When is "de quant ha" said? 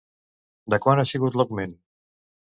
0.75-1.05